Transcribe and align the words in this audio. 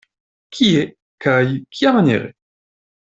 Kie 0.57 0.79
kaj 1.25 1.45
kiamaniere? 1.77 2.33